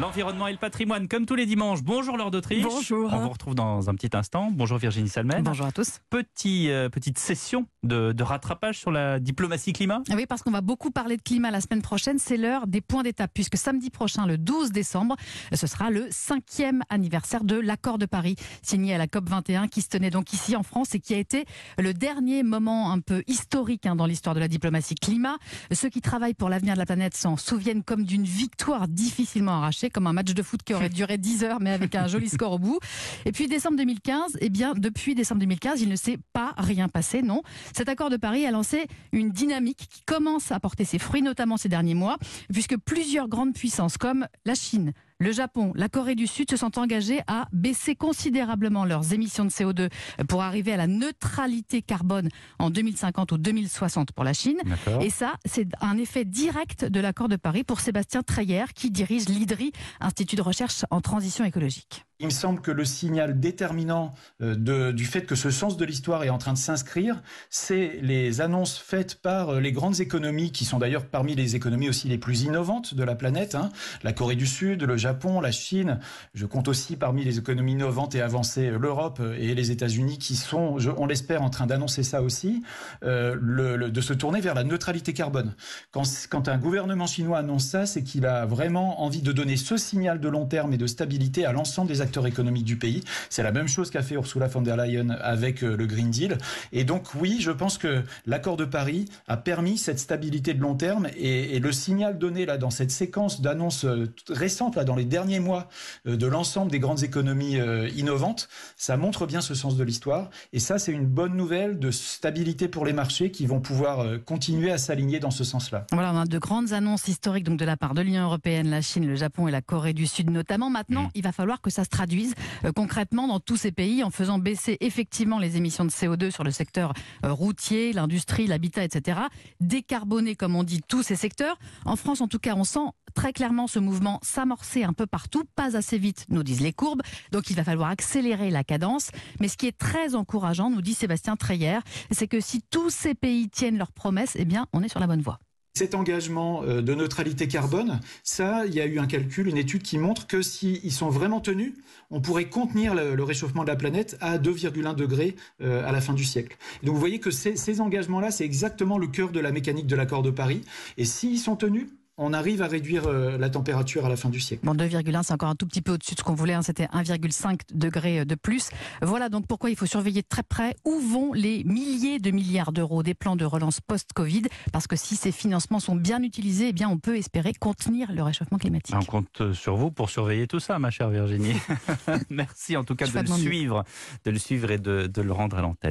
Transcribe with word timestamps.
L'environnement 0.00 0.48
et 0.48 0.52
le 0.52 0.56
patrimoine, 0.56 1.08
comme 1.08 1.26
tous 1.26 1.34
les 1.34 1.44
dimanches. 1.44 1.82
Bonjour 1.82 2.16
Laure 2.16 2.30
d'Autriche. 2.30 2.62
Bonjour. 2.62 3.12
On 3.12 3.18
vous 3.18 3.28
retrouve 3.28 3.54
dans 3.54 3.90
un 3.90 3.94
petit 3.94 4.16
instant. 4.16 4.50
Bonjour 4.50 4.78
Virginie 4.78 5.10
Salmen. 5.10 5.42
Bonjour 5.42 5.66
à 5.66 5.72
tous. 5.72 6.00
Petit, 6.08 6.70
euh, 6.70 6.88
petite 6.88 7.18
session 7.18 7.66
de, 7.82 8.12
de 8.12 8.22
rattrapage 8.22 8.78
sur 8.78 8.90
la 8.90 9.20
diplomatie 9.20 9.74
climat. 9.74 10.00
Ah 10.08 10.14
Oui, 10.16 10.24
parce 10.24 10.42
qu'on 10.42 10.52
va 10.52 10.62
beaucoup 10.62 10.90
parler 10.90 11.18
de 11.18 11.22
climat 11.22 11.50
la 11.50 11.60
semaine 11.60 11.82
prochaine. 11.82 12.18
C'est 12.18 12.38
l'heure 12.38 12.66
des 12.66 12.80
points 12.80 13.02
d'étape, 13.02 13.30
puisque 13.34 13.58
samedi 13.58 13.90
prochain, 13.90 14.24
le 14.24 14.38
12 14.38 14.72
décembre, 14.72 15.16
ce 15.52 15.66
sera 15.66 15.90
le 15.90 16.06
cinquième 16.10 16.82
anniversaire 16.88 17.44
de 17.44 17.56
l'accord 17.56 17.98
de 17.98 18.06
Paris, 18.06 18.36
signé 18.62 18.94
à 18.94 18.98
la 18.98 19.06
COP 19.06 19.28
21, 19.28 19.68
qui 19.68 19.82
se 19.82 19.88
tenait 19.90 20.08
donc 20.08 20.32
ici 20.32 20.56
en 20.56 20.62
France 20.62 20.94
et 20.94 21.00
qui 21.00 21.12
a 21.12 21.18
été 21.18 21.44
le 21.76 21.92
dernier 21.92 22.42
moment 22.42 22.90
un 22.90 23.00
peu 23.00 23.22
historique 23.26 23.84
hein, 23.84 23.96
dans 23.96 24.06
l'histoire 24.06 24.34
de 24.34 24.40
la 24.40 24.48
diplomatie 24.48 24.94
climat. 24.94 25.36
Ceux 25.72 25.90
qui 25.90 26.00
travaillent 26.00 26.32
pour 26.32 26.48
l'avenir 26.48 26.72
de 26.72 26.78
la 26.78 26.86
planète 26.86 27.14
s'en 27.14 27.36
souviennent 27.36 27.82
comme 27.82 28.04
d'une 28.04 28.24
victoire 28.24 28.88
difficilement 28.88 29.58
arrachée, 29.58 29.89
comme 29.92 30.06
un 30.06 30.12
match 30.12 30.32
de 30.32 30.42
foot 30.42 30.62
qui 30.62 30.74
aurait 30.74 30.88
duré 31.00 31.18
10 31.18 31.44
heures, 31.44 31.60
mais 31.60 31.70
avec 31.70 31.94
un 31.94 32.06
joli 32.06 32.28
score 32.28 32.52
au 32.52 32.58
bout. 32.58 32.78
Et 33.24 33.32
puis 33.32 33.48
décembre 33.48 33.76
2015, 33.76 34.38
eh 34.40 34.48
bien, 34.50 34.74
depuis 34.76 35.14
décembre 35.14 35.40
2015, 35.40 35.80
il 35.82 35.88
ne 35.88 35.96
s'est 35.96 36.18
pas 36.32 36.54
rien 36.56 36.88
passé, 36.88 37.22
non. 37.22 37.42
Cet 37.74 37.88
accord 37.88 38.10
de 38.10 38.16
Paris 38.16 38.46
a 38.46 38.50
lancé 38.50 38.86
une 39.12 39.30
dynamique 39.30 39.88
qui 39.90 40.02
commence 40.02 40.52
à 40.52 40.60
porter 40.60 40.84
ses 40.84 40.98
fruits, 40.98 41.22
notamment 41.22 41.56
ces 41.56 41.68
derniers 41.68 41.94
mois, 41.94 42.18
puisque 42.52 42.76
plusieurs 42.76 43.28
grandes 43.28 43.54
puissances 43.54 43.98
comme 43.98 44.26
la 44.44 44.54
Chine, 44.54 44.92
le 45.20 45.32
Japon, 45.32 45.72
la 45.76 45.88
Corée 45.88 46.14
du 46.14 46.26
Sud 46.26 46.50
se 46.50 46.56
sont 46.56 46.78
engagés 46.78 47.20
à 47.26 47.46
baisser 47.52 47.94
considérablement 47.94 48.84
leurs 48.84 49.12
émissions 49.12 49.44
de 49.44 49.50
CO2 49.50 49.90
pour 50.28 50.42
arriver 50.42 50.72
à 50.72 50.76
la 50.76 50.86
neutralité 50.86 51.82
carbone 51.82 52.28
en 52.58 52.70
2050 52.70 53.32
ou 53.32 53.38
2060 53.38 54.12
pour 54.12 54.24
la 54.24 54.32
Chine. 54.32 54.58
Et 55.00 55.10
ça, 55.10 55.34
c'est 55.44 55.68
un 55.80 55.98
effet 55.98 56.24
direct 56.24 56.84
de 56.86 57.00
l'accord 57.00 57.28
de 57.28 57.36
Paris 57.36 57.64
pour 57.64 57.80
Sébastien 57.80 58.22
Treyer, 58.22 58.64
qui 58.74 58.90
dirige 58.90 59.28
l'IDRI, 59.28 59.72
Institut 60.00 60.36
de 60.36 60.42
recherche 60.42 60.84
en 60.90 61.00
transition 61.00 61.44
écologique. 61.44 62.04
Il 62.22 62.26
me 62.26 62.30
semble 62.30 62.60
que 62.60 62.70
le 62.70 62.84
signal 62.84 63.40
déterminant 63.40 64.12
euh, 64.42 64.92
du 64.92 65.06
fait 65.06 65.22
que 65.22 65.34
ce 65.34 65.50
sens 65.50 65.78
de 65.78 65.84
l'histoire 65.86 66.22
est 66.22 66.28
en 66.28 66.36
train 66.36 66.52
de 66.52 66.58
s'inscrire, 66.58 67.22
c'est 67.48 67.98
les 68.02 68.42
annonces 68.42 68.76
faites 68.76 69.14
par 69.14 69.48
euh, 69.48 69.60
les 69.60 69.72
grandes 69.72 70.00
économies, 70.00 70.52
qui 70.52 70.66
sont 70.66 70.78
d'ailleurs 70.78 71.06
parmi 71.06 71.34
les 71.34 71.56
économies 71.56 71.88
aussi 71.88 72.08
les 72.08 72.18
plus 72.18 72.42
innovantes 72.42 72.92
de 72.92 73.02
la 73.04 73.14
planète. 73.14 73.54
hein. 73.54 73.70
La 74.02 74.12
Corée 74.12 74.36
du 74.36 74.46
Sud, 74.46 74.82
le 74.82 74.98
Japon, 74.98 75.40
la 75.40 75.50
Chine. 75.50 75.98
Je 76.34 76.44
compte 76.44 76.68
aussi 76.68 76.96
parmi 76.96 77.24
les 77.24 77.38
économies 77.38 77.72
innovantes 77.72 78.14
et 78.14 78.20
avancées 78.20 78.66
euh, 78.66 78.78
l'Europe 78.78 79.22
et 79.38 79.54
les 79.54 79.70
États-Unis, 79.70 80.18
qui 80.18 80.36
sont, 80.36 80.76
on 80.98 81.06
l'espère, 81.06 81.40
en 81.40 81.48
train 81.48 81.66
d'annoncer 81.66 82.02
ça 82.02 82.20
aussi, 82.22 82.62
de 83.02 84.00
se 84.00 84.12
tourner 84.12 84.40
vers 84.42 84.54
la 84.54 84.64
neutralité 84.64 85.14
carbone. 85.14 85.54
Quand, 85.90 86.02
quand 86.28 86.48
un 86.48 86.58
gouvernement 86.58 87.06
chinois 87.06 87.38
annonce 87.38 87.64
ça, 87.64 87.86
c'est 87.86 88.02
qu'il 88.02 88.26
a 88.26 88.44
vraiment 88.44 89.02
envie 89.02 89.22
de 89.22 89.32
donner 89.32 89.56
ce 89.56 89.78
signal 89.78 90.20
de 90.20 90.28
long 90.28 90.44
terme 90.44 90.74
et 90.74 90.76
de 90.76 90.86
stabilité 90.86 91.46
à 91.46 91.52
l'ensemble 91.52 91.88
des 91.88 92.00
acteurs 92.00 92.09
économiques 92.18 92.64
du 92.64 92.76
pays. 92.76 93.02
C'est 93.28 93.42
la 93.42 93.52
même 93.52 93.68
chose 93.68 93.90
qu'a 93.90 94.02
fait 94.02 94.14
Ursula 94.14 94.48
von 94.48 94.62
der 94.62 94.76
Leyen 94.76 95.10
avec 95.10 95.62
euh, 95.62 95.76
le 95.76 95.86
Green 95.86 96.10
Deal. 96.10 96.38
Et 96.72 96.84
donc 96.84 97.14
oui, 97.14 97.38
je 97.40 97.50
pense 97.50 97.78
que 97.78 98.02
l'accord 98.26 98.56
de 98.56 98.64
Paris 98.64 99.06
a 99.28 99.36
permis 99.36 99.78
cette 99.78 99.98
stabilité 99.98 100.54
de 100.54 100.60
long 100.60 100.74
terme 100.74 101.08
et, 101.16 101.56
et 101.56 101.60
le 101.60 101.72
signal 101.72 102.18
donné 102.18 102.46
là 102.46 102.58
dans 102.58 102.70
cette 102.70 102.90
séquence 102.90 103.40
d'annonces 103.40 103.84
euh, 103.84 104.12
récentes 104.28 104.76
là 104.76 104.84
dans 104.84 104.96
les 104.96 105.04
derniers 105.04 105.40
mois 105.40 105.68
euh, 106.06 106.16
de 106.16 106.26
l'ensemble 106.26 106.70
des 106.70 106.78
grandes 106.78 107.02
économies 107.02 107.58
innovantes, 107.96 108.48
ça 108.76 108.96
montre 108.96 109.26
bien 109.26 109.40
ce 109.40 109.54
sens 109.54 109.76
de 109.76 109.84
l'histoire. 109.84 110.30
Et 110.52 110.58
ça, 110.58 110.78
c'est 110.78 110.92
une 110.92 111.06
bonne 111.06 111.34
nouvelle 111.34 111.78
de 111.78 111.90
stabilité 111.90 112.68
pour 112.68 112.84
les 112.84 112.92
marchés 112.92 113.30
qui 113.30 113.46
vont 113.46 113.60
pouvoir 113.60 114.06
continuer 114.24 114.70
à 114.70 114.78
s'aligner 114.78 115.18
dans 115.20 115.30
ce 115.30 115.44
sens-là. 115.44 115.86
Voilà, 115.92 116.12
on 116.12 116.18
a 116.20 116.26
de 116.26 116.38
grandes 116.38 116.72
annonces 116.72 117.08
historiques 117.08 117.44
donc 117.44 117.58
de 117.58 117.64
la 117.64 117.76
part 117.76 117.94
de 117.94 118.02
l'Union 118.02 118.22
européenne, 118.22 118.70
la 118.70 118.82
Chine, 118.82 119.06
le 119.06 119.16
Japon 119.16 119.48
et 119.48 119.50
la 119.50 119.62
Corée 119.62 119.92
du 119.92 120.06
Sud 120.06 120.30
notamment. 120.30 120.70
Maintenant, 120.70 121.00
Mmh. 121.04 121.10
il 121.14 121.22
va 121.22 121.32
falloir 121.32 121.60
que 121.60 121.70
ça 121.70 121.84
se 121.84 121.88
traduise 122.00 122.34
euh, 122.64 122.72
concrètement 122.72 123.28
dans 123.28 123.40
tous 123.40 123.58
ces 123.58 123.72
pays 123.72 124.02
en 124.02 124.08
faisant 124.08 124.38
baisser 124.38 124.78
effectivement 124.80 125.38
les 125.38 125.58
émissions 125.58 125.84
de 125.84 125.90
CO2 125.90 126.30
sur 126.30 126.44
le 126.44 126.50
secteur 126.50 126.94
euh, 127.26 127.32
routier, 127.34 127.92
l'industrie, 127.92 128.46
l'habitat, 128.46 128.84
etc. 128.84 129.20
Décarboner, 129.60 130.34
comme 130.34 130.56
on 130.56 130.62
dit, 130.62 130.80
tous 130.88 131.02
ces 131.02 131.14
secteurs. 131.14 131.58
En 131.84 131.96
France, 131.96 132.22
en 132.22 132.26
tout 132.26 132.38
cas, 132.38 132.54
on 132.56 132.64
sent 132.64 132.88
très 133.14 133.34
clairement 133.34 133.66
ce 133.66 133.78
mouvement 133.78 134.18
s'amorcer 134.22 134.82
un 134.82 134.94
peu 134.94 135.04
partout, 135.04 135.44
pas 135.56 135.76
assez 135.76 135.98
vite, 135.98 136.24
nous 136.30 136.42
disent 136.42 136.62
les 136.62 136.72
courbes. 136.72 137.02
Donc 137.32 137.50
il 137.50 137.56
va 137.56 137.64
falloir 137.64 137.90
accélérer 137.90 138.48
la 138.48 138.64
cadence. 138.64 139.10
Mais 139.38 139.48
ce 139.48 139.58
qui 139.58 139.66
est 139.66 139.76
très 139.76 140.14
encourageant, 140.14 140.70
nous 140.70 140.80
dit 140.80 140.94
Sébastien 140.94 141.36
Treyer, 141.36 141.80
c'est 142.10 142.28
que 142.28 142.40
si 142.40 142.62
tous 142.62 142.88
ces 142.88 143.14
pays 143.14 143.50
tiennent 143.50 143.76
leurs 143.76 143.92
promesses, 143.92 144.36
eh 144.36 144.46
bien, 144.46 144.66
on 144.72 144.82
est 144.82 144.88
sur 144.88 145.00
la 145.00 145.06
bonne 145.06 145.20
voie. 145.20 145.38
Cet 145.74 145.94
engagement 145.94 146.62
euh, 146.64 146.82
de 146.82 146.94
neutralité 146.94 147.46
carbone, 147.48 148.00
ça, 148.22 148.66
il 148.66 148.74
y 148.74 148.80
a 148.80 148.86
eu 148.86 148.98
un 148.98 149.06
calcul, 149.06 149.46
une 149.46 149.56
étude 149.56 149.82
qui 149.82 149.98
montre 149.98 150.26
que 150.26 150.42
s'ils 150.42 150.92
sont 150.92 151.10
vraiment 151.10 151.40
tenus, 151.40 151.74
on 152.10 152.20
pourrait 152.20 152.48
contenir 152.48 152.94
le, 152.94 153.22
réchauffement 153.22 153.62
de 153.62 153.68
la 153.68 153.76
planète 153.76 154.16
à 154.20 154.38
2,1 154.38 154.96
degrés 154.96 155.36
euh, 155.62 155.86
à 155.86 155.92
la 155.92 156.00
fin 156.00 156.12
du 156.12 156.24
siècle. 156.24 156.56
Donc 156.82 156.94
vous 156.94 157.00
voyez 157.00 157.20
que 157.20 157.30
ces 157.30 157.80
engagements-là, 157.80 158.30
c'est 158.30 158.44
exactement 158.44 158.98
le 158.98 159.06
cœur 159.06 159.30
de 159.30 159.40
la 159.40 159.52
mécanique 159.52 159.86
de 159.86 159.96
l'accord 159.96 160.22
de 160.22 160.30
Paris. 160.30 160.62
Et 160.96 161.04
s'ils 161.04 161.38
sont 161.38 161.56
tenus, 161.56 161.86
on 162.22 162.34
arrive 162.34 162.60
à 162.60 162.66
réduire 162.68 163.06
euh, 163.06 163.38
la 163.38 163.48
température 163.48 164.04
à 164.04 164.08
la 164.10 164.16
fin 164.16 164.28
du 164.28 164.40
siècle. 164.40 164.60
Bon, 164.64 164.74
2,1, 164.74 165.22
c'est 165.22 165.32
encore 165.32 165.48
un 165.48 165.54
tout 165.54 165.66
petit 165.66 165.80
peu 165.80 165.92
au-dessus 165.92 166.14
de 166.14 166.18
ce 166.20 166.24
qu'on 166.24 166.34
voulait. 166.34 166.52
hein. 166.52 166.62
C'était 166.62 166.84
1,5 166.84 167.60
degré 167.74 168.24
de 168.26 168.34
plus. 168.34 168.68
Voilà 169.00 169.30
donc 169.30 169.46
pourquoi 169.46 169.70
il 169.70 169.76
faut 169.76 169.86
surveiller 169.86 170.20
de 170.20 170.26
très 170.28 170.42
près 170.42 170.76
où 170.84 170.98
vont 171.00 171.32
les 171.32 171.64
milliers 171.64 172.18
de 172.18 172.30
milliards 172.30 172.72
d'euros 172.72 173.02
des 173.02 173.14
plans 173.14 173.36
de 173.36 173.44
relance 173.46 173.80
post-Covid. 173.80 174.42
Parce 174.72 174.86
que 174.86 174.96
si 174.96 175.16
ces 175.16 175.32
financements 175.32 175.80
sont 175.80 175.96
bien 175.96 176.22
utilisés, 176.22 176.68
eh 176.68 176.72
bien, 176.72 176.88
on 176.90 176.98
peut 176.98 177.16
espérer 177.16 177.54
contenir 177.54 178.12
le 178.12 178.22
réchauffement 178.22 178.58
climatique. 178.58 178.94
On 178.98 179.04
compte 179.04 179.52
sur 179.54 179.76
vous 179.76 179.90
pour 179.90 180.10
surveiller 180.10 180.46
tout 180.46 180.60
ça, 180.60 180.78
ma 180.78 180.90
chère 180.90 181.08
Virginie. 181.08 181.54
Merci 182.30 182.76
en 182.76 182.84
tout 182.84 182.94
cas 182.96 183.06
Je 183.06 183.12
de 183.12 183.20
le 183.20 183.26
suivre, 183.26 183.84
de 184.26 184.30
le 184.30 184.38
suivre 184.38 184.70
et 184.70 184.78
de, 184.78 185.06
de 185.06 185.22
le 185.22 185.32
rendre 185.32 185.56
à 185.56 185.62
l'antenne. 185.62 185.78